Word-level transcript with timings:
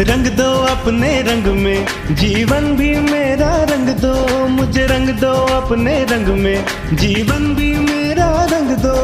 रंग 0.00 0.26
दो 0.26 0.50
अपने 0.64 1.22
रंग 1.22 1.44
में। 1.44 1.86
जीवन 2.10 2.76
भी 2.76 2.90
मेरा 3.00 3.50
रंग 3.62 3.88
दो 3.88 4.12
मुझे 4.48 4.86
रंग 4.86 5.08
दो 5.08 5.32
अपने 5.32 6.04
रंग 6.04 6.26
में। 6.26 6.64
जीवन 6.92 7.54
भी 7.54 7.72
मेरा 7.78 8.28
रंग 8.44 8.70
दो। 8.76 8.94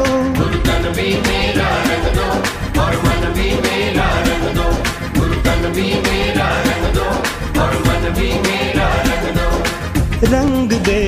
भी 0.95 1.09
मेरा 1.17 1.69
रंग 1.83 2.05
दो 2.15 2.27
और 2.81 2.95
मन 2.95 3.33
भी 3.33 3.49
मेरा 3.55 4.07
रंग 4.19 4.55
दो। 4.55 4.67
भी 5.73 5.87
मेरा 6.07 6.47
रंग 6.61 6.95
दो 6.95 7.07
और 7.61 7.73
मन 7.87 8.09
भी 8.17 8.29
मेरा 8.39 8.87
रंग 9.01 9.35
दो। 9.37 9.47
रंग 10.35 10.71
दे 10.71 11.01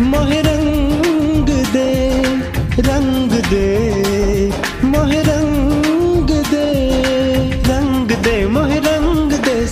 मोहे 0.00 0.40
रंग 0.40 1.48
दे 1.72 1.90
रंग 2.80 3.30
दे 3.30 3.66
मोहे 4.84 5.22
रंग 5.22 5.63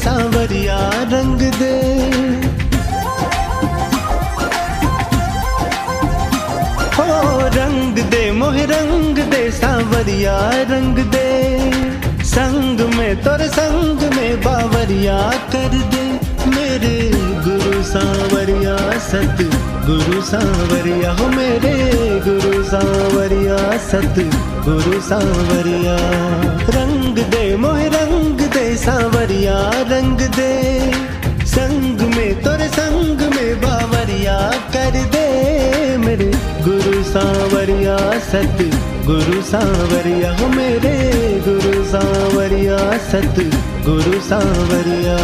सांवरिया 0.05 0.79
रंग 1.13 1.41
दे। 1.59 1.75
हो, 6.97 7.09
रंग 7.57 7.99
दे, 8.11 8.23
मोह 8.33 8.57
रंग 8.65 9.19
दे, 9.33 9.43
सांवरिया 9.51 10.37
रंग 10.71 10.99
दे। 11.15 11.31
संग 12.25 12.81
में 12.95 13.13
तोर 13.23 13.47
संग 13.49 14.01
में 14.17 14.41
बावरिया 14.41 15.19
कर 15.53 15.73
दे। 15.93 16.05
मेरे 16.51 16.97
गुरु 17.47 17.83
सांवरिया 17.83 18.77
सत 19.09 19.39
गुरु 19.87 20.21
सांवरिया, 20.23 21.13
हो 21.13 21.27
मेरे 21.29 21.77
गुरु 22.27 22.65
सांवरिया 22.65 23.59
सत 23.91 24.17
गुरु 24.67 25.01
सांवरिया। 25.01 25.97
रंग 26.77 27.17
दे, 27.33 27.45
मोहे 27.57 27.89
रंग 27.89 28.12
सांवरिया 28.77 29.57
रंग 29.91 30.21
दे, 30.37 30.53
संग 31.47 32.01
में 32.15 32.43
तोरे 32.43 32.69
संग 32.69 33.21
में 33.35 33.61
बावरिया 33.61 34.37
कर 34.75 34.99
दे। 35.15 35.27
मेरे 35.97 36.31
गुरु 36.65 37.03
सांवरिया 37.05 37.97
सत 38.31 38.59
गुरु 39.07 39.43
सांवरिया, 39.43 40.33
हो 40.33 40.49
मेरे 40.49 40.97
गुरु 41.49 41.85
सांवरिया 41.93 42.79
सत 43.11 43.41
गुरु 43.87 44.21
सांवरिया 44.29 45.19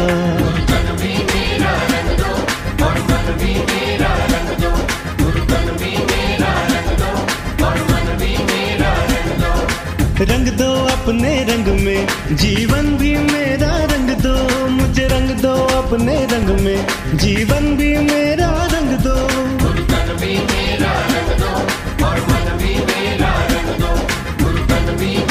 रंग 10.24 10.48
दो 10.48 10.72
अपने 10.72 11.44
रंग 11.44 11.80
में। 11.80 12.08
जीवन 12.32 12.96
भी 12.96 13.16
मेरा 13.16 13.84
रंग 13.84 14.10
दो, 14.10 14.68
मुझे 14.68 15.08
रंग 15.08 15.30
दो 15.30 15.54
अपने 15.54 16.26
रंग 16.26 16.60
में। 16.60 16.86
जीवन 17.14 17.76
भी 17.76 17.98
मेरा 17.98 18.68
रंग 18.72 18.98
दो। 18.98 19.14
भी 20.20 20.38
मेरा 20.38 20.92
रंग 20.92 21.38
दो, 21.38 21.52
और 22.06 22.20
मन 22.20 22.58
भी 22.58 22.74
मेरा 22.74 23.28
रंग 23.28 23.80
दो। 23.80 24.08
भी 24.96 25.27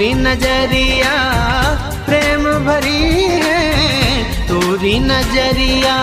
तोरी 0.00 0.14
नज़रिया, 0.14 1.14
प्रेम 2.06 2.44
भरी 2.44 3.24
है। 3.44 3.64
तोरी 4.48 4.98
नज़रिया, 4.98 5.96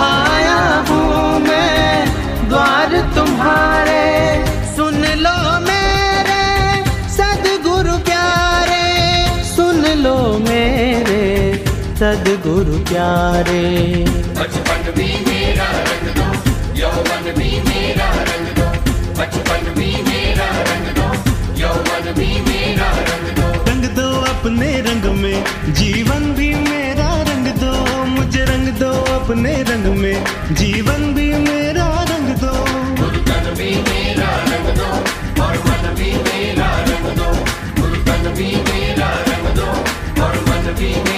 आया 0.00 0.84
हूँ 0.88 1.40
मैं, 1.40 2.04
द्वार 2.48 2.92
तुम्हारे। 3.16 4.04
सुन 4.76 5.00
लो 5.24 5.36
मेरे, 5.60 6.44
सदगुरु 7.12 7.96
प्यारे। 7.98 8.84
सुन 9.56 9.82
लो 10.04 10.16
मेरे, 10.38 11.24
सदगुरु 11.96 12.78
प्यारे। 12.78 13.64
बचपन 14.40 14.73
अपने 29.44 29.62
रंग 29.62 29.86
में, 29.94 30.54
जीवन 30.56 31.02
भी 31.14 31.26
मेरा 31.38 31.86
रंग 32.10 32.28
दो। 32.36 32.52
गुरु 33.00 33.20
तन 33.28 33.48
भी 33.58 33.68
मेरा 33.88 34.28
रंग 34.44 34.68
दो, 34.78 34.88
और 35.44 35.56
भी 35.96 36.10
मेरा 36.24 36.68
रंग 36.88 37.08
भी 38.36 38.48
मेरा 38.68 39.10
रंग 39.28 39.46
दो, 39.56 39.68
और 40.24 40.38
भी 40.78 41.13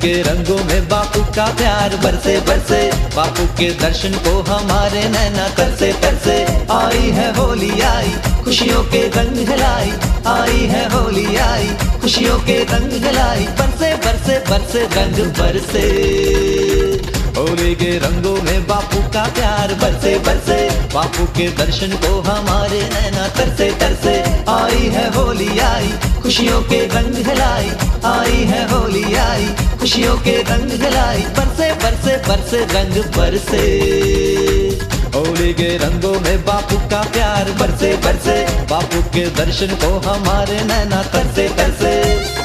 के 0.00 0.22
रंगों 0.22 0.64
में 0.64 0.88
बापू 0.88 1.20
का 1.20 1.46
प्यार 1.46 1.96
बरसे 1.96 2.40
बरसे। 2.40 2.92
बापू 3.16 3.46
के 3.46 3.70
दर्शन 3.70 4.12
को 4.12 4.42
हमारे 4.42 5.08
नैना 5.08 5.48
तरसे 5.48 5.92
तरसे। 5.92 6.44
आई 6.72 7.10
है 7.10 7.36
होली, 7.36 7.80
आई, 7.80 8.14
खुशियों 8.44 8.82
के 8.82 9.08
रंग 9.08 9.48
हिलाई। 9.48 9.92
आई 10.26 10.66
है 10.66 10.84
होली, 10.92 11.36
आई, 11.36 11.68
खुशियों 12.02 12.38
के 12.38 12.58
रंग 12.64 13.04
हिलाई। 13.04 13.46
बरसे 13.46 13.94
बरसे 13.96 14.38
बरसे, 14.50 14.88
रंग 14.92 15.32
बरसे। 15.32 15.86
होली 17.40 17.74
के 17.74 17.98
रंगों 17.98 18.42
में 18.42 18.66
बापू 18.66 19.02
का 19.14 19.24
प्यार 19.24 19.74
बरसे 19.74 20.18
बरसे। 20.18 20.70
बापू 20.94 21.24
के 21.24 21.48
दर्शन 21.48 21.88
को 21.88 22.20
हमारे 22.20 22.82
नैना 22.82 23.28
तरसे 23.28 23.70
तरसे। 23.80 24.16
आई 24.48 24.88
है 24.88 25.14
होली, 25.14 25.58
आई 25.58 25.92
खुशियों 26.22 26.60
के 26.62 26.86
रंग 26.86 27.14
हिलाई 27.26 27.70
आई 28.04 28.44
है 28.44 28.62
होली 28.70 29.14
आई। 29.14 29.46
खुशियों 29.80 30.16
के 30.16 30.36
रंग 30.42 30.70
हिलाई 30.82 31.22
बरसे 31.38 31.72
बरसे 31.72 32.16
बरसे, 32.28 32.58
रंग 32.74 33.02
बरसे। 33.16 33.64
होली 35.14 35.52
के 35.54 35.76
रंगों 35.76 36.20
में 36.20 36.44
बापू 36.44 36.76
का 36.88 37.02
प्यार 37.02 37.50
बरसे 37.50 37.92
बरसे। 38.04 38.36
बापू 38.70 39.02
के 39.02 39.26
दर्शन 39.30 39.74
को 39.82 39.98
हमारे 40.08 40.60
नैना 40.64 41.02
तरसे 41.02 41.48
तरसे। 41.48 42.39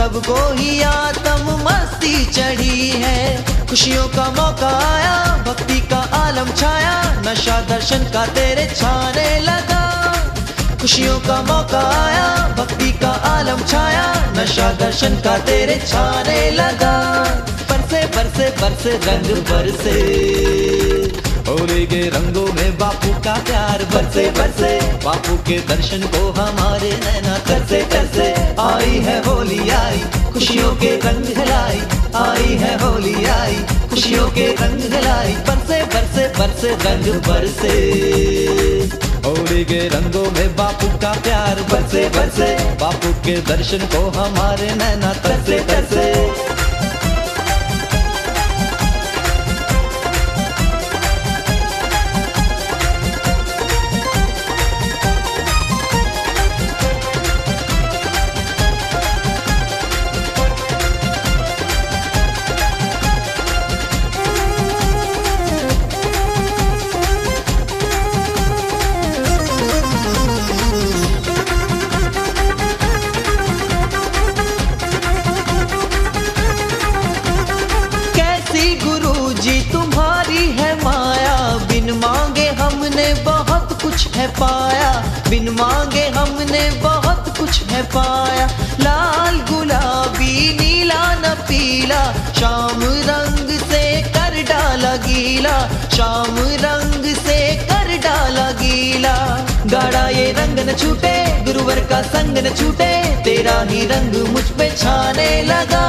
सबको 0.00 0.54
ही 0.54 0.82
आत्म 0.82 1.56
मस्ती 1.64 2.26
चढ़ी 2.26 2.88
है। 2.88 3.44
खुशियों 3.66 4.06
का 4.08 4.24
मौका 4.30 4.70
आया, 4.92 5.44
भक्ति 5.48 5.80
का 5.80 5.96
आलम 5.96 6.52
छाया, 6.52 6.94
नशा 7.26 7.60
दर्शन 7.60 7.98
का 7.98 8.26
तेरे 8.26 8.66
छाने 8.76 9.40
लगा। 9.40 9.82
खुशियों 10.80 11.18
का 11.20 11.42
मौका 11.42 11.82
आया, 12.04 12.48
भक्ति 12.58 12.92
का 12.92 13.10
आलम 13.10 13.62
छाया, 13.66 14.06
नशा 14.38 14.72
दर्शन 14.72 15.20
का 15.20 15.38
तेरे 15.38 15.80
छाने 15.88 16.50
लगा। 16.50 16.96
बरसे 17.70 18.06
बरसे 18.16 18.50
बरसे, 18.62 18.96
रंग 19.04 19.36
बरसे। 19.52 20.69
के 21.58 22.08
रंगों 22.08 22.52
में 22.52 22.78
बापू 22.78 23.12
का 23.12 23.34
प्यार 23.34 23.84
बरसे 23.84 24.30
बरसे। 24.30 24.80
बापू 25.04 25.36
के 25.36 25.58
दर्शन 25.58 26.00
को 26.00 26.30
हमारे 26.30 26.90
नैना 26.90 27.38
तरसे 27.38 27.82
तरसे 27.82 28.34
आई 28.60 28.90
है 28.90 29.24
होली, 29.24 29.70
आई, 29.70 29.98
खुशियों 30.32 30.76
के 30.76 30.96
रंग 30.96 31.24
हिलाई। 31.24 31.82
आई 32.14 32.54
है 32.54 32.84
होली, 32.84 33.24
आई, 33.24 33.56
खुशियों 33.90 34.30
के 34.30 34.46
रंग 34.46 34.80
हिलाई। 34.80 35.32
बरसे 35.32 35.82
बरसे 35.82 36.28
बरसे, 36.38 36.68
रंग 36.68 37.14
बरसे। 37.14 37.74
होली 39.28 39.64
के 39.64 39.88
रंगों 39.88 40.30
में 40.30 40.56
बापू 40.56 40.88
का 40.88 41.12
प्यार 41.12 41.54
बरसे 41.54 42.08
बरसे। 42.08 42.74
बापू 42.74 43.12
के 43.12 43.40
दर्शन 43.40 43.78
को 43.78 44.10
हमारे 44.10 44.74
नैना 44.74 45.12
तरसे 45.12 45.58
तरसे 45.58 46.30
मांगे 85.60 86.06
हमने, 86.08 86.70
बहुत 86.80 87.38
कुछ 87.38 87.62
है 87.62 87.82
पाया। 87.82 88.46
लाल 88.80 89.38
गुलाबी, 89.50 90.34
नीला 90.60 91.02
न 91.14 91.34
पीला, 91.48 92.02
शाम 92.40 92.82
रंग 93.08 93.48
से 93.60 93.82
कर 94.02 94.42
डाला 94.42 94.94
गीला, 94.96 95.56
शाम 95.96 96.38
रंग 96.64 97.04
से 97.16 97.38
कर 97.70 97.96
डाला 97.98 98.50
गीला। 98.62 99.14
गाड़ा 99.66 100.08
ये 100.08 100.30
रंग 100.32 100.58
न 100.68 100.76
छूटे, 100.76 101.14
गुरुवर 101.44 101.80
का 101.90 102.02
संग 102.02 102.38
न 102.38 102.54
छूटे, 102.54 102.92
तेरा 103.24 103.60
ही 103.70 103.86
रंग 103.86 104.16
मुझ 104.28 104.44
पे 104.58 104.70
छाने 104.76 105.30
लगा। 105.42 105.86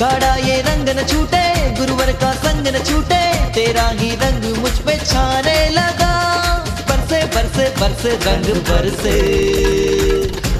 गाड़ा 0.00 0.34
ये 0.36 0.60
रंग 0.62 0.88
न 0.88 1.06
छूटे, 1.06 1.44
गुरुवर 1.78 2.12
का 2.12 2.32
संग 2.32 2.68
न 2.68 2.84
छूटे, 2.84 3.22
तेरा 3.54 3.88
ही 3.88 4.10
रंग 4.22 4.56
मुझ 4.58 4.72
पे 4.78 4.98
छाने 5.06 5.58
लगा। 5.70 6.17
बरसे 7.08 7.26
बरसे 7.26 7.64
बरसे, 7.80 8.10
रंग 8.26 8.46
बरसे। 8.68 9.12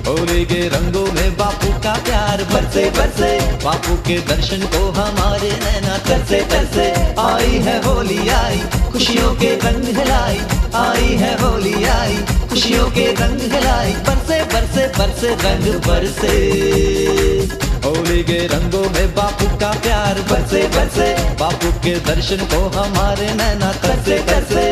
होली 0.08 0.44
के 0.44 0.68
रंगों 0.68 1.12
में 1.12 1.36
बापू 1.36 1.68
का 1.72 1.92
प्यार 1.92 2.44
बरसे 2.44 2.84
बरसे। 2.90 3.30
बापू 3.64 3.94
के 3.96 4.18
दर्शन 4.18 4.56
को 4.56 4.90
हमारे 4.90 5.50
नैना 5.50 5.98
तरसे 5.98 6.40
तरसे 6.40 6.86
आई 7.20 7.58
है 7.58 7.76
होली, 7.84 8.28
आई, 8.28 8.62
खुशियों 8.92 9.34
के 9.34 9.54
रंग 9.54 9.84
हिलाई। 9.98 10.40
आई 10.74 11.14
है 11.16 11.32
होली, 11.42 11.84
आई, 11.84 12.16
खुशियों 12.50 12.90
के 12.90 13.06
रंग 13.12 13.40
हिलाई। 13.52 13.92
बरसे 13.92 14.42
बरसे 14.44 14.86
बरसे, 14.98 15.34
रंग 15.44 15.74
बरसे। 15.86 16.34
होली 17.84 18.22
के 18.24 18.46
रंगों 18.46 18.90
में 18.90 19.14
बापू 19.14 19.46
का 19.58 19.72
प्यार 19.72 20.20
बरसे 20.30 20.62
बरसे। 20.68 21.12
बापू 21.34 21.72
के 21.84 21.94
दर्शन 22.00 22.36
को 22.36 22.68
हमारे 22.68 23.34
नैना 23.34 23.72
तरसे 23.72 24.18
तरसे 24.18 24.66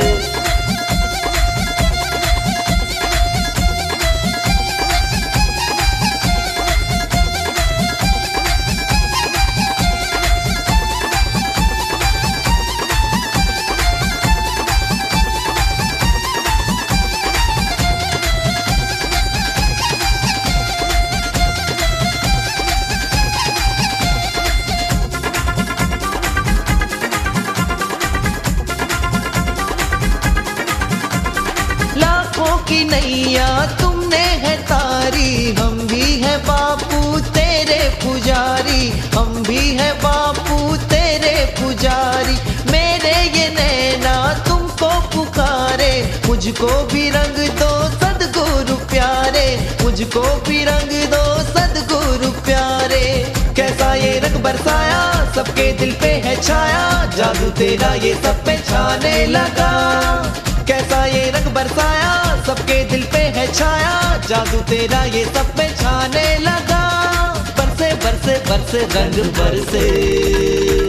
मुझको 46.47 46.67
भी 46.67 47.11
रंग 47.11 47.39
दो, 47.49 47.69
सदगुरु 47.89 48.75
प्यारे। 48.75 49.69
मुझको 49.83 50.21
भी 50.21 50.65
रंग 50.65 50.93
दो, 51.11 51.23
सदगुरु 51.43 52.31
प्यारे। 52.31 53.35
कैसा 53.57 53.95
ये 53.95 54.21
रंग 54.21 54.37
बरसाया, 54.45 55.33
सबके 55.35 55.73
दिल 55.73 55.93
पे 55.93 56.07
है 56.07 56.43
छाया। 56.43 57.11
जादू 57.17 57.51
तेरा 57.51 57.95
ये 57.95 58.15
सब 58.15 58.45
पे 58.45 58.59
छाने 58.59 59.27
लगा। 59.27 59.73
कैसा 60.69 61.07
ये 61.07 61.31
रंग 61.31 61.55
बरसाया, 61.55 62.45
सबके 62.47 62.85
दिल 62.85 63.03
पे 63.03 63.19
है 63.19 63.53
छाया। 63.53 64.23
जादू 64.29 64.59
तेरा 64.59 65.05
ये 65.05 65.25
सब 65.25 65.57
पे 65.57 65.69
छाने 65.75 66.39
लगा। 66.39 66.83
बरसे 67.59 67.95
बरसे 67.95 68.43
बरसे, 68.51 68.79
रंग 68.79 69.25
बरसे। 69.35 70.86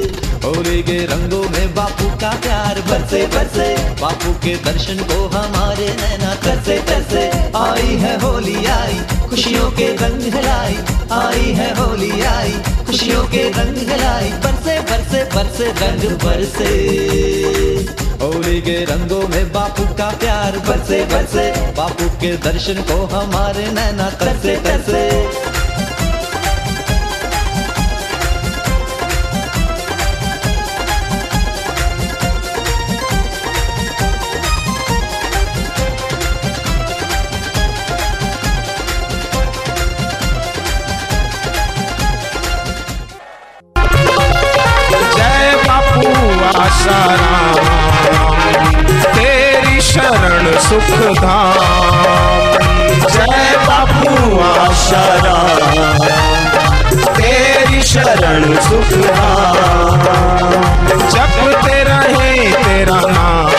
के 0.56 1.06
रंगों 1.06 1.50
में 1.50 1.76
बापू 1.76 2.10
का 2.10 2.30
प्यार। 2.30 2.82
बरसे 2.82 3.28
बरसे, 3.28 3.94
बापू 4.02 4.34
के 4.34 4.56
दर्शन 4.56 4.96
को 4.96 5.28
हमारे 5.28 5.88
नैना 5.88 6.36
तरसे 6.36 6.80
तरसे 6.80 7.32
आई 7.58 7.88
है 7.88 8.22
होली, 8.22 8.66
आई, 8.66 9.02
खुशियों 9.30 9.72
के 9.72 9.88
रंग 9.96 10.22
हिलाई। 10.22 10.78
आई 11.12 11.52
है 11.52 11.80
होली, 11.80 12.22
आई, 12.22 12.52
खुशियों 12.86 13.24
के 13.24 13.50
रंग 13.50 13.78
हिलाई। 13.78 14.30
बरसे 14.30 14.80
बरसे 14.80 15.24
बरसे, 15.36 15.66
रंग 15.66 16.18
बरसे। 16.18 16.72
होली 18.26 18.62
के 18.62 18.86
रंगों 18.86 19.28
में 19.28 19.54
बापू 19.54 19.84
का 19.84 20.10
प्यार। 20.10 20.52
बरसे 20.52 21.06
बरसे, 21.06 21.72
बापू 21.72 22.10
के 22.10 22.38
दर्शन 22.38 22.74
को 22.74 23.06
हमारे 23.06 23.72
नैना 23.72 24.10
तरसे 24.10 24.56
तरसे 24.56 25.28
आसाराम 46.68 47.66
तेरी 49.04 49.82
शरण 49.82 50.46
सुख 50.60 50.90
धाम 51.18 52.52
जय 53.10 53.58
बापू 53.58 54.40
आसाराम 54.40 55.98
तेरी 57.08 57.84
शरण 57.84 58.44
सुख 58.60 58.92
धाम 59.08 60.02
जपते 61.10 61.84
रहे 61.84 62.52
तेरा 62.52 63.02
नाम। 63.06 63.52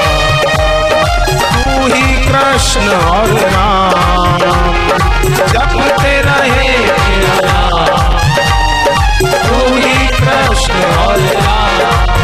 तू 1.52 1.94
ही 1.94 2.26
कृष्ण 2.26 2.88
और 2.88 3.28
राम। 3.28 4.38
जपते 5.28 6.22
रहे 6.22 6.78
तेरा 6.78 7.38
नाम। 7.40 8.18
तू 9.32 9.76
ही 9.76 10.08
कृष्ण 10.08 10.74
और 10.94 11.18
राम। 11.18 12.17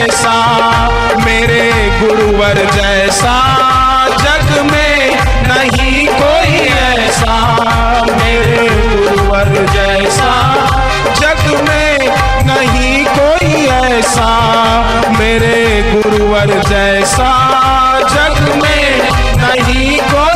ऐसा 0.00 0.34
मेरे 1.24 1.70
गुरुवर 2.00 2.54
जैसा, 2.74 3.34
जग 4.22 4.62
में 4.62 5.16
नहीं 5.48 6.06
कोई 6.06 6.56
ऐसा, 6.68 7.34
मेरे 8.10 8.68
गुरुवर 8.68 9.48
जैसा, 9.74 10.30
जग 11.20 11.44
में 11.68 12.08
नहीं 12.46 13.04
कोई 13.18 13.66
ऐसा, 13.66 14.30
मेरे 15.18 15.60
गुरुवर 15.92 16.60
जैसा, 16.68 17.30
जग 18.14 18.62
में 18.62 19.10
नहीं 19.36 19.98
कोई 19.98 20.29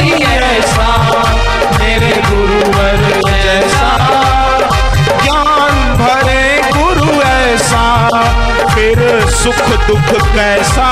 सुख 9.44 9.66
दुख 9.86 10.10
कैसा? 10.34 10.84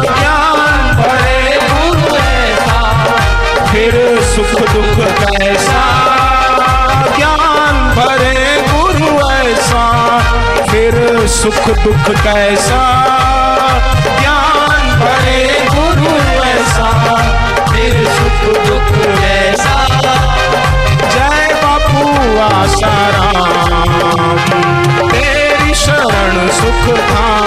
ज्ञान 0.00 0.74
भरे 0.96 1.58
गुरु 1.70 2.16
ऐसा 2.16 2.78
फिर 3.64 3.94
सुख 4.22 4.60
दुख 4.70 4.98
कैसा? 5.20 5.80
ज्ञान 7.16 7.74
भरे 7.96 8.64
गुरु 8.70 9.30
ऐसा 9.30 9.84
फिर 10.70 11.26
सुख 11.26 11.64
दुख 11.84 12.14
कैसा? 12.24 12.80
ज्ञान 14.20 14.82
भरे 15.00 15.66
गुरु 15.74 16.14
ऐसा 16.44 16.90
फिर 17.72 18.06
सुख 18.06 18.66
दुख 18.66 18.96
कैसा? 19.18 19.74
जय 21.14 21.60
बापू 21.64 22.06
आसाराम 22.54 23.31
शरण 26.80 27.41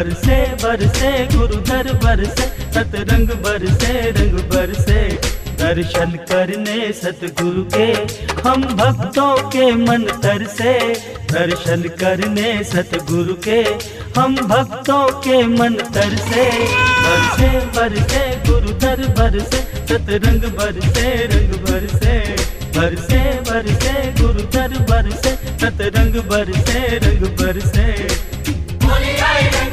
बरसे 0.00 0.36
बरसे, 0.62 1.10
गुरुधर 1.36 1.92
बरसे, 1.92 2.44
सतरंग 2.74 3.28
बरसे, 3.28 3.92
रंग 4.10 4.38
बरसे। 4.52 5.00
दर्शन 5.60 6.10
करने 6.28 6.92
सतगुरु 6.92 7.64
के, 7.64 7.88
हम 8.48 8.62
भक्तों 8.76 9.36
के 9.50 9.72
मन 9.72 10.04
तर 10.22 10.46
से 10.46 10.72
दर्शन 11.32 11.82
करने 12.00 12.64
सतगुरु 12.64 13.34
के, 13.34 13.60
हम 14.20 14.36
भक्तों 14.36 15.06
के 15.20 15.42
मन 15.46 15.74
तर 15.94 16.16
से 16.16 16.48
बरसे 17.04 17.50
बरसे 17.76 18.24
गुरु 18.48 18.72
दर 18.78 19.06
बरसे, 19.18 19.60
सतरंग 19.86 20.42
बरसे, 20.42 21.14
रंग 21.26 21.52
बरसे। 21.60 22.16
बरसे 22.78 23.20
बरसे 23.50 23.94
गुरु 24.22 24.42
दर 24.56 24.78
बरसे, 24.90 25.36
सतरंग 25.60 26.14
बरसे, 26.14 26.80
रंग 26.96 27.28
बरसे। 27.38 28.30
रंग 28.82 29.18
लाई 29.20 29.42
रंग 29.42 29.69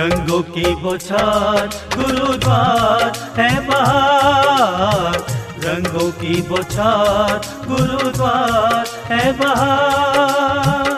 रंगों 0.00 0.42
की 0.42 0.74
बौछार 0.74 1.66
गुरुद्वार 1.96 3.02
है 3.36 3.66
बहार। 3.66 5.16
रंगों 5.64 6.10
की 6.10 6.40
बौछार 6.42 7.40
गुरुद्वार 7.68 8.86
है 9.12 9.32
बहार। 9.32 10.88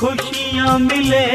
खुशियाँ 0.00 0.78
मिले 0.78 1.26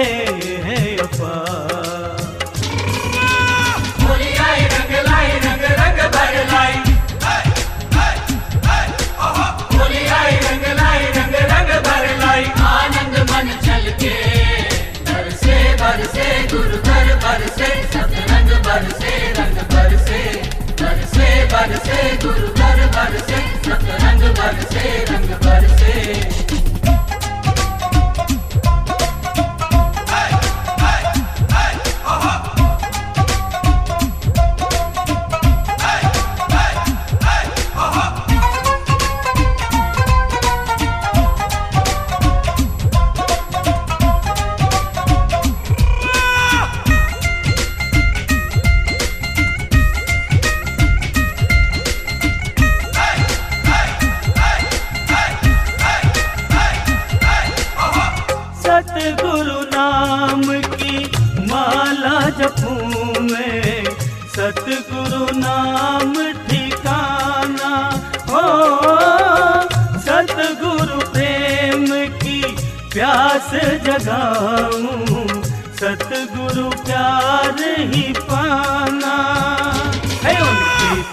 बरसे 22.27 22.56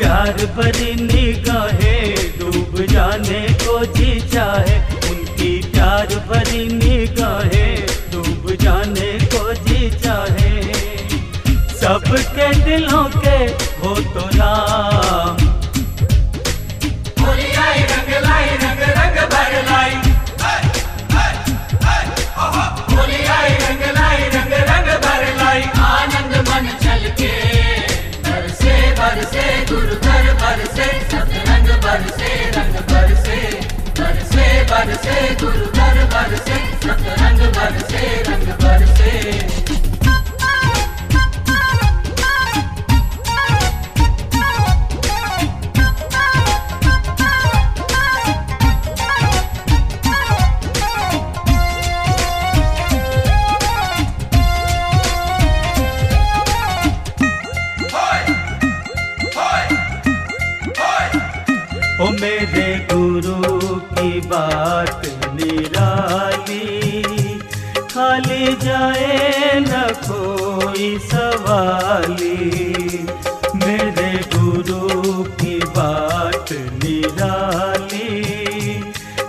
प्यार 0.04 0.40
भरी 0.56 0.94
निगाहें 0.94 2.38
डूब 2.38 2.74
जाने 2.90 3.40
को 3.62 3.76
जी 3.94 4.20
चाहे। 4.32 4.74
उनकी 5.10 5.52
प्यार 5.72 6.12
भरी 6.28 6.66
निगाहें 6.72 7.86
डूब 8.12 8.50
जाने 8.62 9.12
को 9.34 9.54
जी 9.64 9.90
चाहे। 10.04 10.52
सबके 11.80 12.48
दिलों 12.64 13.04
के 13.16 13.38
हो 13.80 13.94
तो 14.14 14.28
लाई 25.38 25.62
आनंद 25.86 26.34
बरसे 29.14 29.42
गुरु 29.70 29.96
घर 30.06 30.24
बरसे, 30.40 30.86
सतरंग 31.10 31.68
बरसे, 31.84 32.30
रंग 32.56 32.78
बरसे 32.90 33.36
बरसे 33.98 34.46
बरसे 34.70 35.18
गुरु 35.42 35.66
घर 35.78 36.00
बरसे, 36.14 36.56
सतरंग 36.84 37.42
बरसे, 37.56 38.02
रंग 38.28 38.43
जाए 68.52 69.52
न 69.54 69.92
कोई 70.10 70.98
सवाली। 70.98 72.36
मेरे 73.54 74.38
गुरु 74.38 75.24
की 75.24 75.58
बात 75.58 76.52
निराली। 76.52 78.24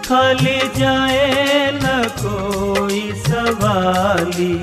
खाली 0.07 0.59
जाए 0.79 1.71
न 1.83 2.09
कोई 2.19 3.13
सवाली। 3.27 4.53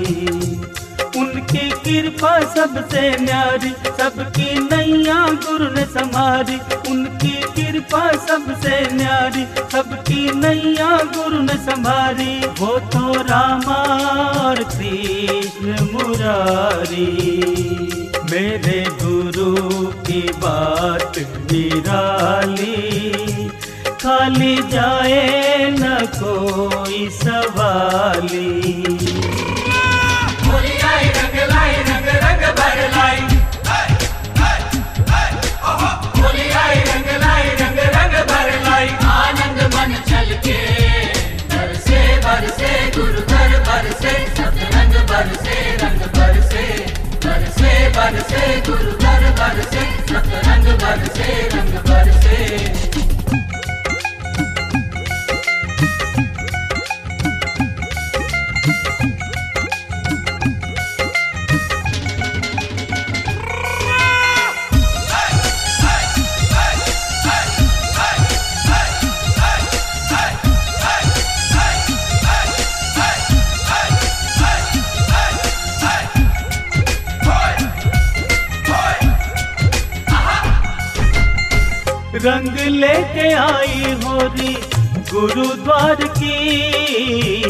उनकी 1.17 1.69
कृपा 1.69 2.39
सबसे 2.39 3.17
न्यारी, 3.17 3.69
सबकी 3.69 4.59
नैया 4.59 5.27
गुरु 5.27 5.65
ने 5.65 5.85
संभारी 5.85 6.55
उनकी 6.91 7.29
कृपा 7.29 8.11
सबसे 8.11 8.93
न्यारी, 8.93 9.43
सबकी 9.71 10.31
नैया 10.31 10.97
गुरु 10.97 11.39
ने 11.39 11.53
संभारी 11.53 12.47
वो 12.59 12.79
रामा 13.11 13.83
कृष्ण 14.53 15.85
मुरारी। 15.91 17.11
मेरे 18.31 18.85
गुरु 18.89 19.87
की 19.87 20.21
बात 20.21 21.13
निराली। 21.51 22.93
खाली 23.89 24.55
जाए 24.55 25.69
न 25.71 26.05
कोई 26.05 27.09
सवाली। 27.09 28.73
आनंद 39.05 39.73
मन 39.75 40.03
छलके 40.09 40.83
बरसे 40.83 40.92
बरसे 42.43 42.71
गुरु 42.95 43.21
घर 43.33 43.51
बरसे 43.67 44.11
सतरंग 44.37 44.95
बरसे 45.11 45.55
रंग 45.83 46.01
बरसे 46.17 46.65
बरसे 47.25 47.71
बरसे 47.97 48.43
गुरु 48.67 48.91
घर 49.05 49.23
बरसे 49.39 49.85
सतरंग 50.11 50.67
बरसे 50.83 51.29
रंग 51.55 51.73
बरसे 51.87 51.92
आई 83.31 83.95
होरी 84.03 84.53
गुरुद्वार 85.11 85.95
की 85.95 87.41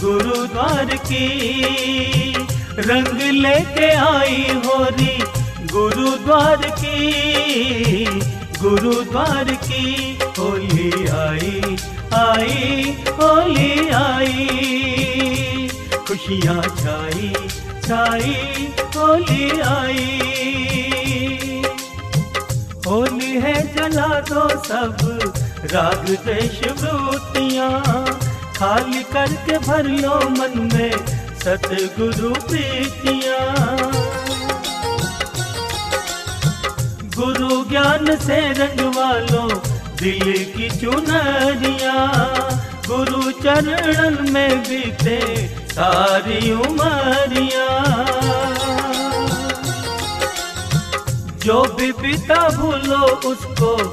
गुरुद्वार 0.00 0.84
की। 0.84 1.24
रंग 2.78 3.20
लेके 3.20 3.90
आई 3.90 4.60
होरी 4.66 5.24
गुरुद्वार 5.72 6.56
की 6.56 8.04
गुरुद्वार 8.62 9.44
की। 9.44 10.18
होली 10.38 11.06
आई 11.06 11.76
आई, 12.14 12.96
होली 13.08 13.88
आई। 13.88 15.68
खुशियाँ 16.08 16.62
छाई 16.62 17.34
छाई, 17.88 18.68
होली 18.96 19.60
आई। 19.60 20.04
होली 22.86 23.32
है 23.40 23.74
जला 23.74 24.20
दो 24.20 24.48
सब। 24.64 25.17
राग 25.64 26.04
देश 26.26 26.60
वृत्तियाँ 26.68 28.04
खाली 28.56 29.02
करके 29.02 29.58
भर 29.58 29.82
लो 29.82 30.30
मन 30.30 30.70
में 30.74 30.92
सतगुरु 31.38 32.34
प्रीतियाँ। 32.34 33.78
गुरु 37.16 37.64
ज्ञान 37.70 38.16
से 38.16 38.52
रंगवा 38.52 39.12
लो 39.12 39.48
दिल 40.00 40.54
की 40.56 40.70
चुनरिया। 40.80 42.06
गुरु 42.86 43.32
चरणन 43.32 44.32
में 44.32 44.60
बीते 44.60 45.48
सारी 45.48 46.52
उमरिया। 46.52 47.68
जो 51.44 51.62
भी 51.62 51.92
पिता 51.92 52.48
भूलो 52.48 53.06
उसको 53.06 53.92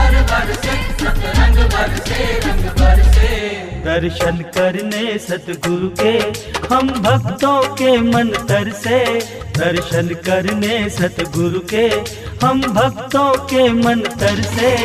दर्शन 3.85 4.37
करने 4.37 5.17
सतगुरु 5.17 5.87
के, 5.89 6.11
हम 6.75 6.89
भक्तों 6.89 7.61
के 7.75 7.97
मन 7.97 8.27
तर 8.27 8.71
से। 8.71 9.19
दर्शन 9.57 10.07
करने 10.07 10.89
सतगुरु 10.89 11.59
के, 11.59 11.87
हम 12.45 12.61
भक्तों 12.61 13.33
के 13.33 13.69
मन 13.69 13.99
तर 13.99 14.41
से। 14.41 14.75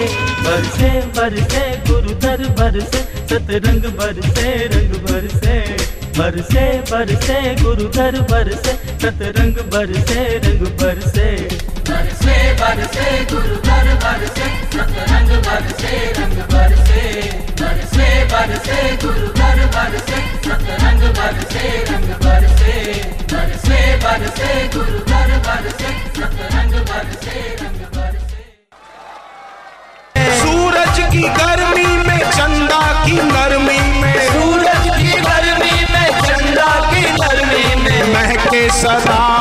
बरसे 0.43 0.91
बरसे 1.07 1.77
गुरु 1.91 2.15
दर 2.15 2.45
बरसे, 2.49 2.99
सतरंग 3.29 3.83
बरसे, 3.83 4.53
रंग 4.67 4.95
बरसे। 4.95 5.77
बरसे 6.19 6.67
बरसे 6.91 7.63
गुरु 7.63 7.89
दर 7.89 8.21
बरसे, 8.21 8.73
सतरंग 8.99 9.55
बरसे, 9.55 10.39
रंग 10.39 10.67
बरसे। 10.67 11.76
बरसे 11.89 12.37
बरसे 12.61 13.09
गुरु 13.31 13.57
घर 13.71 13.89
बरसे 14.03 14.47
सब 14.73 14.95
रंग 15.11 15.31
बरसे 15.47 15.93
रंग 16.19 16.39
बरसे 16.53 17.03
बरसे 17.61 18.09
बरसे 18.33 18.79
गुरु 19.03 19.29
घर 19.29 19.61
बरसे 19.77 20.19
सब 20.47 20.67
रंग 20.83 21.03
बरसे 21.19 21.63
रंग 21.91 22.11
बरसे 22.25 22.75
बरसे 23.33 23.79
बरसे 24.05 24.51
गुरु 24.75 24.99
घर 24.99 25.31
बरसे 25.47 25.93
सब 26.19 26.35
रंग 26.55 26.75
बरसे 26.91 27.37
रंग 27.63 27.81
बरसे। 27.97 28.43
सूरज 30.41 30.99
की 31.13 31.23
गर्मी 31.39 31.87
में 32.09 32.23
चंदा 32.31 32.83
की 33.05 33.17
नरमी 33.33 33.81
में। 34.03 34.19
सूरज 34.29 34.85
की 34.99 35.13
गर्मी 35.29 35.77
में 35.95 36.09
चंदा 36.27 36.71
की 36.91 37.03
गर्मी 37.23 37.67
में। 37.85 38.15
महके 38.15 38.69
सदा 38.83 39.36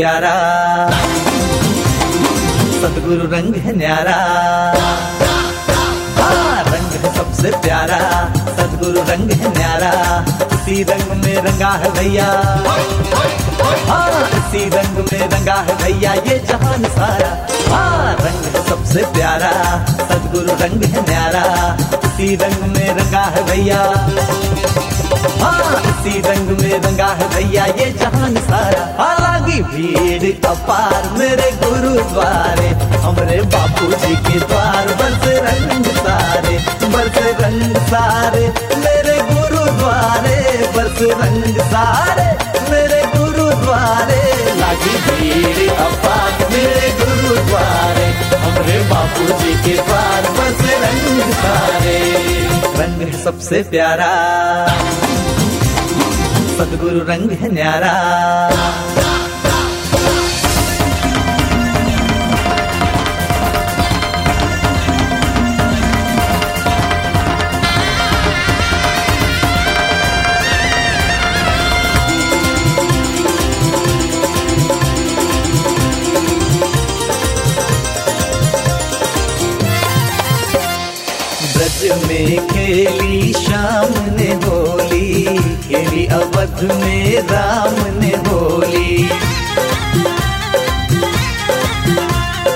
प्यारा। 0.00 0.34
सदगुरु 2.82 3.24
रंग 3.32 3.54
है 3.54 3.72
न्यारा। 3.76 4.14
रंग 6.68 6.92
है 6.92 7.10
सबसे 7.16 7.50
प्यारा। 7.50 7.98
सदगुरु 8.58 9.00
रंग 9.00 9.30
है 9.30 9.50
न्यारा। 9.58 9.90
इसी 10.52 10.82
रंग 10.82 11.24
में 11.24 11.36
रंगा 11.36 11.68
है 11.68 11.90
भैया। 11.90 12.28
हाँ 13.90 14.28
इसी 14.30 14.64
रंग 14.68 14.96
में 15.12 15.28
रंगा 15.28 15.54
है 15.54 15.76
भैया, 15.82 16.12
ये 16.12 16.38
जहान 16.48 16.84
सारा। 16.84 17.30
हाँ 17.74 18.14
रंग 18.14 18.48
है 18.54 18.64
सबसे 18.68 19.04
प्यारा। 19.04 19.52
सदगुरु 19.84 20.56
रंग 20.62 20.84
है 20.84 21.02
न्यारा। 21.08 21.44
इसी 22.04 22.36
रंग 22.36 22.76
में 22.76 22.88
रंगा 22.94 23.24
है 23.36 23.44
भैया। 23.44 23.82
हाँ 25.42 25.82
इसी 25.82 26.20
रंग 26.20 26.48
में 26.60 26.80
रंगा 26.80 27.06
है 27.06 27.28
भैया, 27.28 27.64
ये 27.64 27.90
जहान 28.00 28.36
भीड़ 29.80 30.46
अपार 30.46 31.04
मेरे 31.18 31.50
गुरुद्वारे, 31.60 32.66
हमरे 33.02 33.40
बापू 33.52 33.86
जी 33.92 34.14
के 34.26 34.38
द्वार 34.40 34.88
बस 34.98 35.22
रंग 35.44 35.86
सारे 35.98 36.56
बस 36.92 37.16
रंग 37.40 37.76
सारे, 37.88 38.42
मेरे 38.82 39.16
गुरुद्वारे 39.30 40.36
बस 40.76 41.00
रंग 41.22 41.60
सारे, 41.70 42.26
मेरे 42.70 43.00
गुरुद्वारे। 43.16 44.20
लागी 44.60 44.94
भीड़ 45.06 45.70
अपार 45.70 46.46
मेरे 46.52 46.90
गुरुद्वारे, 47.00 48.06
हमरे 48.36 48.78
बापू 48.90 49.26
जी 49.34 49.54
के 49.64 49.76
द्वार 49.82 50.30
बस 50.38 50.62
रंग 50.84 51.32
सारे। 51.40 51.98
रंग 52.80 53.02
है 53.02 53.12
सबसे 53.24 53.62
प्यारा, 53.70 54.12
सदगुरु 56.58 57.04
रंग 57.06 57.30
है 57.40 57.54
न्यारा। 57.54 57.94
में 82.08 82.46
खेली, 82.48 83.32
शाम 83.32 83.92
ने 84.16 84.34
बोली, 84.44 85.24
खेली, 85.66 86.04
अवध 86.18 86.62
में 86.82 87.22
राम 87.30 87.74
ने 87.98 88.12
होली 88.28 89.08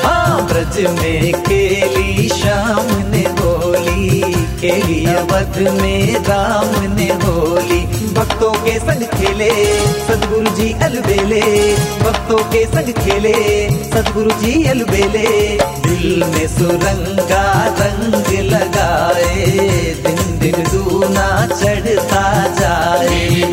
हाँ 0.04 0.46
ब्रज 0.48 0.78
में 0.98 1.42
खेली, 1.42 2.28
शाम 2.28 2.86
ने 3.10 3.24
बोली, 3.40 4.20
खेली, 4.60 5.04
अवध 5.14 5.58
में 5.80 6.14
राम 6.28 6.70
ने 6.94 7.08
होली 7.24 7.73
भक्तों 8.14 8.52
के 8.52 8.78
संग 8.78 9.02
खेले, 9.02 9.50
सदगुरु 10.06 10.50
जी 10.56 10.72
अलबेले। 10.72 11.40
भक्तों 11.76 12.38
के 12.38 12.64
संग 12.66 12.92
खेले, 12.92 13.34
सदगुरु 13.90 14.30
जी 14.30 14.64
अलबेले। 14.64 15.58
दिल 15.86 16.24
में 16.24 16.46
सुरंगा 16.48 17.44
रंग 17.80 18.38
लगाए, 18.52 19.46
दिन 20.06 20.38
दिन 20.38 20.62
दूना 20.72 21.46
चढ़ता 21.46 22.24
जाए। 22.60 23.44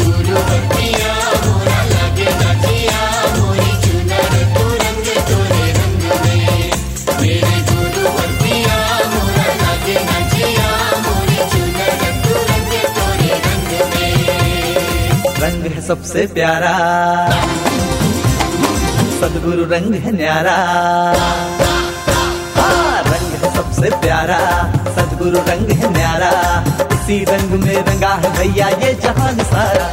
है 15.82 15.88
सबसे 15.88 16.26
प्यारा। 16.28 16.74
सदगुरु 19.22 19.64
रंग 19.64 19.94
है 19.96 20.12
न्यारा। 20.12 20.56
हाँ, 22.58 23.04
रंग 23.04 23.32
है 23.42 23.56
सबसे 23.56 23.90
प्यारा। 23.90 24.40
सदगुरु 24.96 25.40
रंग 25.40 25.72
है 25.72 25.94
न्यारा। 25.94 26.32
इसी 26.94 27.24
रंग 27.24 27.64
में 27.64 27.84
रंगा 27.86 28.14
है 28.16 28.34
भैया 28.38 28.68
ये 28.68 28.94
जहान 28.94 29.44
सारा। 29.44 29.90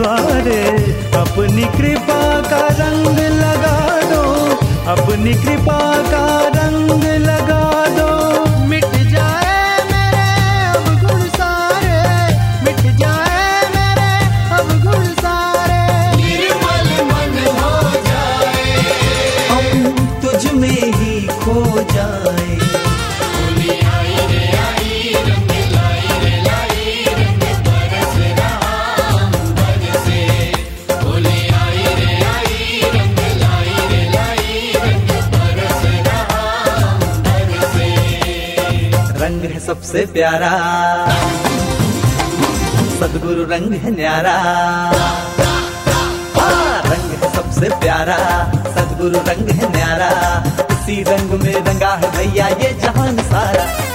द्वारे। 0.00 0.60
अपनी 1.20 1.64
कृपा 1.78 2.22
का 2.50 2.60
रंग 2.80 3.18
लगा 3.40 3.78
दो 4.10 4.22
अपनी 4.92 5.34
कृपा 5.34 5.78
सबसे 39.90 40.06
प्यारा। 40.06 40.50
सदगुरु 43.00 43.42
रंग 43.42 43.72
है 43.72 43.90
न्यारा। 43.90 44.34
हाँ, 46.36 46.82
रंग 46.82 47.10
है 47.10 47.34
सबसे 47.34 47.68
प्यारा। 47.68 48.18
सदगुरु 48.76 49.18
रंग 49.18 49.50
है 49.50 49.72
न्यारा। 49.72 50.10
इसी 50.70 51.02
रंग 51.02 51.30
में 51.42 51.54
रंगा 51.54 51.94
है 51.94 52.10
भैया 52.12 52.48
ये 52.48 52.72
जहान 52.82 53.18
सारा। 53.22 53.89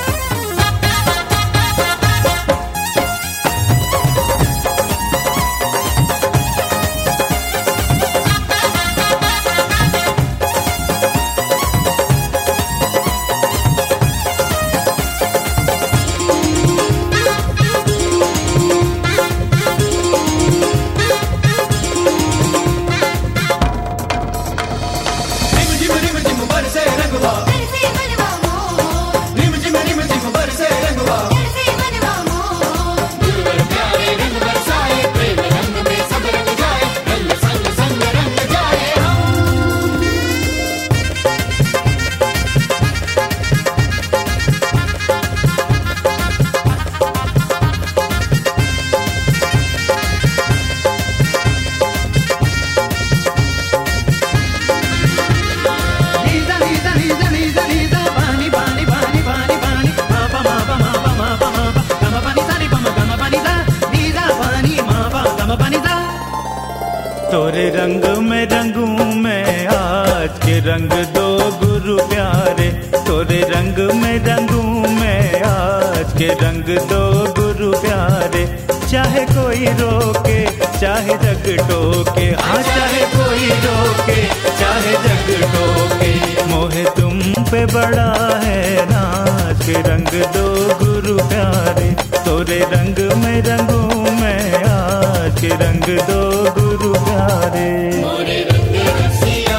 रंग 70.65 70.91
दो 71.15 71.25
गुरु 71.59 71.95
प्यारे, 72.09 72.67
तोरे 73.07 73.39
रंग 73.49 73.77
में 73.95 74.17
रंगूं 74.25 74.89
मैं 74.91 75.41
आज 75.41 76.13
के 76.13 76.27
रंग 76.41 76.69
दो 76.89 77.01
गुरु 77.33 77.71
प्यारे। 77.81 78.43
चाहे 78.91 79.25
कोई 79.25 79.65
रोके, 79.81 80.37
चाहे 80.79 81.17
जग 81.23 81.45
टोके 81.69 82.25
हाँ 82.41 82.61
चाहे 82.63 83.03
कोई 83.13 83.49
रोके, 83.65 84.17
चाहे 84.59 84.93
जग 85.05 85.29
टोके। 85.53 86.11
मोहे 86.49 86.83
तुम 86.97 87.19
पे 87.51 87.65
बड़ा 87.75 88.09
है 88.43 88.85
नाच 88.91 89.65
के 89.65 89.81
रंग 89.89 90.13
दो 90.33 90.47
गुरु 90.83 91.17
प्यारे। 91.29 91.91
तोरे 92.25 92.59
रंग 92.73 93.03
में 93.23 93.41
रंगूं 93.49 94.11
मैं 94.21 94.63
आज 94.65 95.41
के 95.41 95.53
रंग 95.63 95.87
दो 96.09 96.21
गुरु 96.59 96.93
प्यारे। 97.05 97.69
मोरे 97.97 98.39
रंग 98.49 98.75
रसिया 98.99 99.54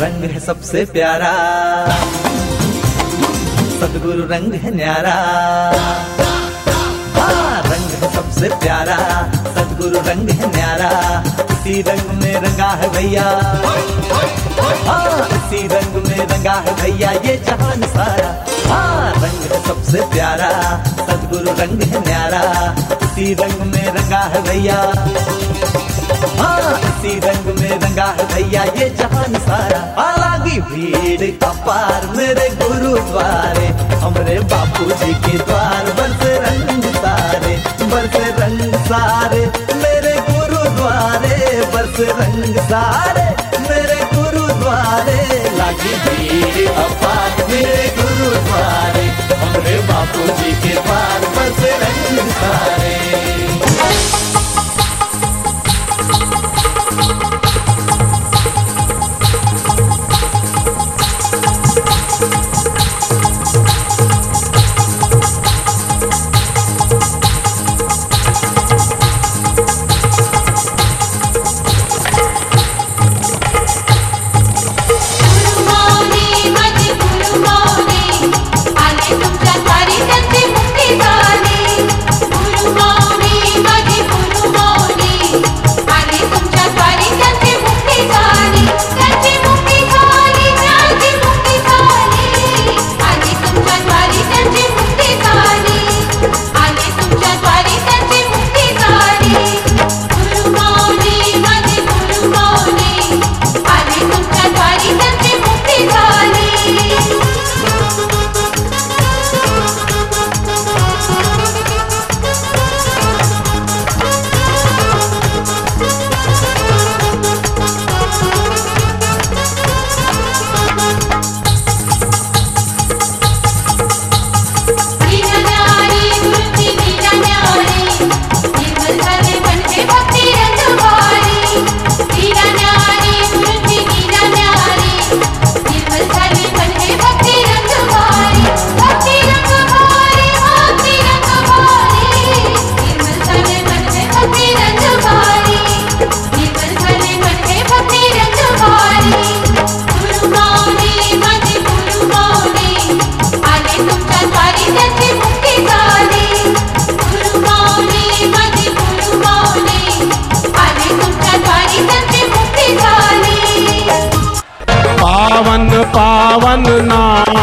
रंग 0.00 0.30
है 0.30 0.40
सबसे 0.40 0.84
प्यारा। 0.84 1.30
सदगुरु 3.80 4.22
रंग 4.22 4.54
है 4.54 4.76
न्यारा। 4.76 5.14
हाँ, 7.14 7.62
रंग 7.62 8.02
है 8.02 8.14
सबसे 8.14 8.48
प्यारा। 8.48 8.96
सदगुरु 9.32 9.98
रंग 9.98 10.30
है 10.30 10.56
न्यारा। 10.56 10.90
इसी 11.50 11.82
रंग 11.82 12.22
में 12.22 12.34
रंगा 12.34 12.68
है 12.68 12.88
भैया। 12.88 13.24
हाँ, 14.86 15.28
इसी 15.28 15.66
रंग 15.66 16.08
में 16.08 16.26
रंगा 16.26 16.52
है 16.52 16.74
भैया 16.76 17.10
ये 17.10 17.36
जहान 17.46 17.82
सारा। 17.82 18.46
हाँ 18.72 19.12
रंग 19.12 19.52
है 19.52 19.64
सबसे 19.68 20.00
प्यारा। 20.00 20.50
सदगुरु 20.84 21.50
रंग 21.62 21.82
है 21.82 22.00
न्यारा। 22.00 22.42
इसी 23.02 23.34
रंग 23.34 23.74
में 23.74 23.92
रंगा 23.92 24.18
है 24.18 24.42
भैया। 24.42 24.80
हाँ 26.42 26.75
इसी 27.06 27.18
रंग 27.20 27.46
में 27.58 27.78
रंगा 27.80 28.04
है 28.18 28.24
भैया, 28.28 28.62
ये 28.76 28.88
जहान 28.98 29.34
सारा। 29.40 29.78
हालाँकि 29.96 30.60
भीड़ 30.60 31.26
अपार 31.46 32.06
मेरे 32.16 32.48
गुरुद्वारे, 32.62 33.66
हमरे 34.02 34.38
बापू 34.52 34.84
जी 35.00 35.12
के 35.24 35.36
द्वार 35.38 35.92
बरस 35.98 36.24
रंग 36.44 36.84
सारे, 36.96 37.54
बरस 37.92 38.16
रंग 38.40 38.74
सारे, 38.88 39.42
मेरे 39.82 40.14
गुरुद्वारे 40.30 41.36
बरस 41.74 42.00
रंग 42.20 42.56
सारे, 42.70 43.26
मेरे 43.68 44.00
गुरुद्वारे। 44.14 45.20
लागी 45.58 45.94
भीड़ 46.06 46.68
अपार 46.86 47.46
मेरे 47.50 47.86
गुरुद्वारे, 48.00 49.06
हमरे 49.44 49.78
बापू 49.92 50.26
जी 50.40 50.52
के 50.62 50.74
द्वार 50.80 51.28
बरस 51.38 51.62
रंग 51.84 52.28
सारे। 52.42 52.94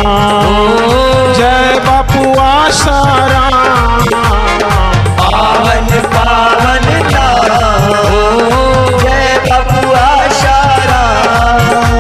जय 0.06 1.80
बापू 1.86 2.22
आसाराम 2.42 4.08
पावन 5.20 5.88
पावन 6.16 6.88
जय 9.04 9.38
बबुआ 9.46 10.08
शाराम 10.40 11.96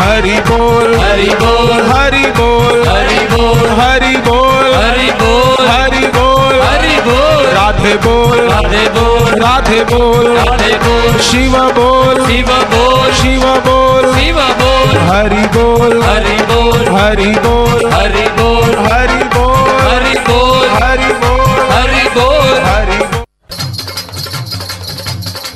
हरि 0.00 0.38
बोल 0.48 0.94
हरि 1.02 1.28
बोल 1.42 1.82
हरि 1.90 2.24
बोल 2.38 2.80
हरि 2.88 3.20
बोल 3.36 3.68
हरि 3.80 4.16
बोल 4.28 4.72
हरि 4.78 5.10
बोल 5.20 5.66
हरि 5.70 6.06
बोल। 6.16 6.60
हरि 6.62 6.96
बोल। 7.08 7.46
राधे 7.58 7.94
बोल 8.06 8.40
राधे 8.50 8.86
बोल 8.96 9.34
राधे 9.44 9.84
बोल 9.92 10.26
राधे 10.36 10.74
बोल 10.84 11.18
शिव 11.30 11.58
बोल 11.80 12.26
शिव 12.26 12.50
बोल। 12.74 12.87
शिव 13.14 13.42
बोल। 13.66 14.14
शिव 14.14 14.38
बोल। 14.60 14.96
हरि 15.08 15.46
बोल। 15.56 16.02
हरि 16.02 16.36
बोल। 16.50 16.88
हरि 16.96 17.30
बोल। 17.44 17.86
हरि 17.94 18.22
बोल। 18.38 18.76
हरि 18.86 19.24
बोल। 19.34 19.78
हरि 19.88 20.14
बोल। 20.28 20.68
हरि 20.82 21.12
बोल। 21.20 21.70
हरि 21.72 22.08
बोल। 22.16 22.64
हरि 22.64 22.98
बोल। 22.98 23.24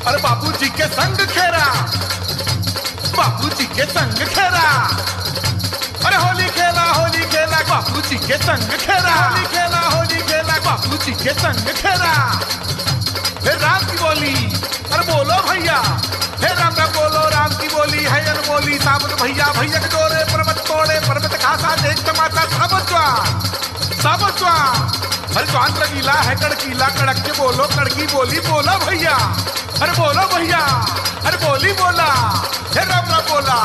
अरे 0.06 0.18
बापू 0.22 0.52
जी 0.52 0.68
के 0.78 0.86
संग 0.96 1.16
खेरा। 1.34 1.66
बापू 3.16 3.48
जी 3.48 3.64
के 3.76 3.84
संग 3.84 4.26
खेरा। 4.34 4.66
अरे 6.06 6.16
होली 6.16 6.48
खेला 6.58 6.84
होली 6.92 7.24
खेला 7.34 7.60
बापू 7.70 8.00
जी 8.08 8.16
के 8.26 8.36
संग 8.46 8.70
खेरा। 8.86 9.14
होली 9.14 9.44
खेला 9.56 9.80
होली 9.94 10.20
खेला 10.30 10.56
बापू 10.66 10.96
जी 11.04 11.12
के 11.24 11.32
संग 11.42 11.68
खेरा। 11.82 12.14
फिर 13.44 13.56
राम 13.58 13.84
की 13.90 13.96
बोली 14.02 14.34
अरे 14.92 15.04
बोलो 15.12 15.36
भैया 15.48 15.78
हे 16.42 16.48
राम 16.60 16.74
अनमोली 18.62 18.78
सावन 18.78 19.12
भैया 19.18 19.46
भैया 19.58 19.78
डोरे 19.90 20.22
पर्वत 20.30 20.58
तोड़े 20.66 20.96
पर्वत 21.02 21.34
खासा, 21.42 21.70
देख 21.82 21.98
टमाटा 22.06 22.42
सब 22.46 22.72
ज्वार 22.88 23.26
सब 23.98 24.22
ज्वार 24.38 24.76
हर 25.34 25.44
ज्वान 25.50 25.72
रगीला 25.82 26.12
है, 26.12 26.34
कड़कीला, 26.36 26.86
कड़क 26.94 27.18
के 27.26 27.32
बोलो, 27.40 27.64
कड़की 27.74 28.06
बोली, 28.14 28.38
बोला 28.46 28.76
भैया, 28.86 29.16
हर 29.82 29.90
बोलो 29.98 30.24
भैया, 30.34 30.62
हर 31.26 31.36
बोली 31.42 31.72
बोला 31.72 32.10
हे 32.74 32.82
रब 32.86 33.06
रब 33.10 33.24
बोला। 33.30 33.58